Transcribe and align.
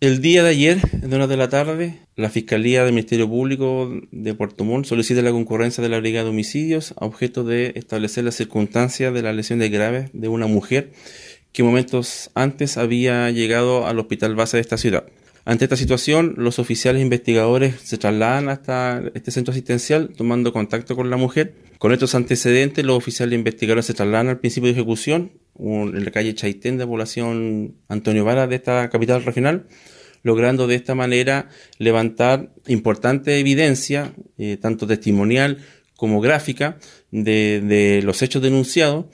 El 0.00 0.22
día 0.22 0.44
de 0.44 0.50
ayer, 0.50 0.80
en 0.92 1.12
horas 1.12 1.28
de 1.28 1.36
la 1.36 1.48
tarde, 1.48 1.98
la 2.14 2.30
Fiscalía 2.30 2.84
del 2.84 2.92
Ministerio 2.92 3.28
Público 3.28 3.92
de 4.12 4.32
Puerto 4.32 4.62
Montt 4.62 4.86
solicita 4.86 5.22
la 5.22 5.32
concurrencia 5.32 5.82
de 5.82 5.88
la 5.88 5.98
Brigada 5.98 6.22
de 6.22 6.30
Homicidios 6.30 6.94
a 7.00 7.04
objeto 7.04 7.42
de 7.42 7.72
establecer 7.74 8.22
las 8.22 8.36
circunstancias 8.36 9.12
de 9.12 9.22
las 9.22 9.34
lesiones 9.34 9.72
graves 9.72 10.10
de 10.12 10.28
una 10.28 10.46
mujer 10.46 10.92
que 11.52 11.64
momentos 11.64 12.30
antes 12.36 12.76
había 12.76 13.28
llegado 13.32 13.88
al 13.88 13.98
hospital 13.98 14.36
base 14.36 14.58
de 14.58 14.60
esta 14.60 14.78
ciudad. 14.78 15.04
Ante 15.48 15.64
esta 15.64 15.78
situación, 15.78 16.34
los 16.36 16.58
oficiales 16.58 17.00
investigadores 17.00 17.76
se 17.82 17.96
trasladan 17.96 18.50
hasta 18.50 19.02
este 19.14 19.30
centro 19.30 19.52
asistencial 19.52 20.10
tomando 20.14 20.52
contacto 20.52 20.94
con 20.94 21.08
la 21.08 21.16
mujer. 21.16 21.54
Con 21.78 21.90
estos 21.90 22.14
antecedentes, 22.14 22.84
los 22.84 22.98
oficiales 22.98 23.34
investigadores 23.34 23.86
se 23.86 23.94
trasladan 23.94 24.28
al 24.28 24.40
principio 24.40 24.66
de 24.66 24.74
ejecución 24.74 25.32
en 25.58 26.04
la 26.04 26.10
calle 26.10 26.34
Chaitén 26.34 26.76
de 26.76 26.86
población 26.86 27.76
Antonio 27.88 28.26
Vara 28.26 28.46
de 28.46 28.56
esta 28.56 28.90
capital 28.90 29.24
regional, 29.24 29.68
logrando 30.22 30.66
de 30.66 30.74
esta 30.74 30.94
manera 30.94 31.48
levantar 31.78 32.52
importante 32.66 33.40
evidencia, 33.40 34.12
eh, 34.36 34.58
tanto 34.60 34.86
testimonial 34.86 35.64
como 35.96 36.20
gráfica, 36.20 36.76
de, 37.10 38.02
los 38.04 38.20
hechos 38.20 38.42
denunciados, 38.42 39.06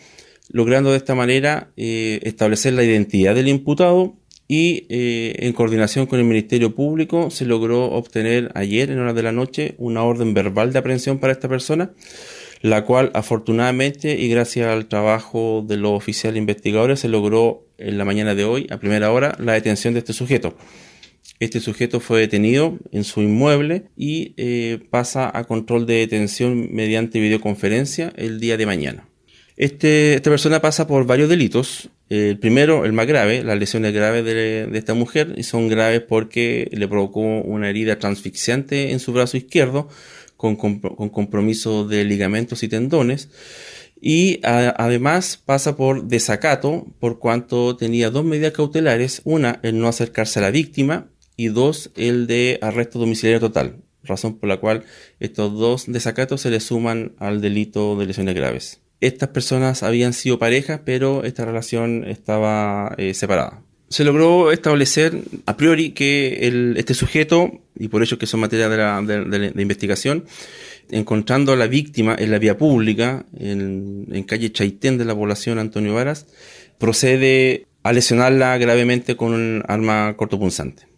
logrando 0.49 0.91
de 0.91 0.97
esta 0.97 1.15
manera 1.15 1.71
eh, 1.77 2.19
establecer 2.25 2.73
la 2.73 2.83
identidad 2.83 3.37
del 3.37 3.47
imputado 3.47 4.17
y 4.47 4.87
eh, 4.89 5.37
en 5.39 5.53
coordinación 5.53 6.07
con 6.07 6.19
el 6.19 6.25
Ministerio 6.25 6.75
Público 6.75 7.31
se 7.31 7.47
logró 7.47 7.87
obtener 7.87 8.51
ayer 8.55 8.91
en 8.91 8.99
horas 8.99 9.15
de 9.15 9.23
la 9.23 9.33
noche 9.33 9.75
una 9.79 10.03
orden 10.03 10.35
verbal 10.35 10.73
de 10.73 10.79
aprehensión 10.79 11.19
para 11.19 11.33
esta 11.33 11.49
persona, 11.49 11.93
la 12.61 12.85
cual 12.85 13.11
afortunadamente 13.15 14.19
y 14.19 14.29
gracias 14.29 14.69
al 14.69 14.87
trabajo 14.87 15.65
de 15.67 15.77
los 15.77 15.93
oficiales 15.93 16.39
investigadores 16.39 17.01
se 17.01 17.09
logró 17.09 17.67
en 17.79 17.99
la 17.99 18.05
mañana 18.05 18.35
de 18.35 18.45
hoy, 18.45 18.67
a 18.71 18.79
primera 18.79 19.11
hora, 19.13 19.37
la 19.39 19.55
detención 19.55 19.95
de 19.95 20.01
este 20.01 20.13
sujeto. 20.13 20.57
Este 21.41 21.61
sujeto 21.61 22.01
fue 22.01 22.21
detenido 22.21 22.79
en 22.93 23.05
su 23.05 23.21
inmueble 23.21 23.85
y 23.97 24.35
eh, 24.37 24.79
pasa 24.91 25.31
a 25.37 25.45
control 25.45 25.85
de 25.87 25.95
detención 25.95 26.73
mediante 26.73 27.19
videoconferencia 27.19 28.13
el 28.17 28.41
día 28.41 28.57
de 28.57 28.67
mañana. 28.67 29.09
Este, 29.57 30.15
esta 30.15 30.31
persona 30.31 30.61
pasa 30.61 30.87
por 30.87 31.07
varios 31.07 31.29
delitos. 31.29 31.91
El 32.09 32.39
primero, 32.39 32.85
el 32.85 32.93
más 32.93 33.07
grave, 33.07 33.43
las 33.43 33.59
lesiones 33.59 33.95
graves 33.95 34.25
de, 34.25 34.69
esta 34.75 34.95
mujer, 34.95 35.35
y 35.37 35.43
son 35.43 35.69
graves 35.69 36.03
porque 36.03 36.69
le 36.73 36.87
provocó 36.87 37.21
una 37.21 37.71
herida 37.71 37.99
transfixiante 37.99 38.93
en 38.93 38.99
su 38.99 39.13
brazo 39.13 39.37
izquierdo, 39.37 39.89
con, 40.37 40.57
compromiso 40.57 41.87
de 41.87 42.05
ligamentos 42.05 42.63
y 42.63 42.69
tendones. 42.69 43.31
Y 44.01 44.41
además 44.43 45.41
pasa 45.43 45.77
por 45.77 46.05
desacato, 46.05 46.87
por 47.01 47.19
cuanto 47.19 47.77
tenía 47.77 48.11
dos 48.11 48.25
medidas 48.25 48.53
cautelares, 48.53 49.23
una, 49.25 49.61
el 49.63 49.79
no 49.79 49.89
acercarse 49.89 50.41
a 50.41 50.43
la 50.43 50.51
víctima, 50.51 51.09
y 51.37 51.49
dos, 51.49 51.91
el 51.97 52.27
de 52.27 52.59
arresto 52.61 52.99
domiciliario 52.99 53.41
total, 53.41 53.83
razón 54.03 54.39
por 54.39 54.49
la 54.49 54.59
cual 54.59 54.85
estos 55.21 55.55
dos 55.59 55.87
desacatos 55.87 56.43
se 56.43 56.51
le 56.51 56.61
suman 56.61 57.15
al 57.19 57.41
delito 57.41 57.97
de 57.97 58.07
lesiones 58.07 58.35
graves 58.35 58.84
estas 59.01 59.31
personas 59.31 59.83
habían 59.83 60.13
sido 60.13 60.39
parejas, 60.39 60.81
pero 60.85 61.25
esta 61.25 61.45
relación 61.45 62.05
estaba 62.05 62.95
eh, 62.99 63.15
separada. 63.15 63.63
Se 63.89 64.03
logró 64.03 64.51
establecer 64.51 65.23
a 65.47 65.57
priori 65.57 65.91
que 65.93 66.75
este 66.77 66.95
sujeto, 66.95 67.61
y 67.79 67.89
por 67.89 68.03
ello 68.03 68.19
que 68.19 68.27
son 68.27 68.41
materia 68.41 68.69
de, 68.69 69.63
investigación, 69.63 70.25
encontrando 70.91 71.53
a 71.53 71.57
la 71.57 71.67
víctima 71.67 72.17
en 72.19 72.31
la 72.31 72.39
vía 72.39 72.59
pública, 72.59 73.27
en, 73.39 74.07
en 74.11 74.23
calle 74.25 74.51
Chaitén 74.53 74.99
de 74.99 75.05
la 75.05 75.15
población 75.15 75.59
Antonio 75.59 75.95
Varas, 75.95 76.27
procede 76.79 77.67
a 77.83 77.93
lesionarla 77.93 78.57
gravemente 78.59 79.17
con 79.17 79.35
un 79.35 79.63
arma 79.69 80.15
cortopunzante. 80.17 80.94